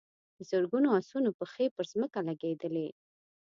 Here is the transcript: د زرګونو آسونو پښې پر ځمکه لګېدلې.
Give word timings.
د 0.37 0.39
زرګونو 0.49 0.87
آسونو 0.97 1.29
پښې 1.39 1.65
پر 1.75 1.85
ځمکه 1.91 2.19
لګېدلې. 2.29 2.87